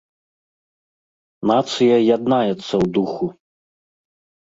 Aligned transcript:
Нацыя 1.53 1.95
яднаецца 2.15 2.61
ў 2.65 2.85
духу! 2.99 3.25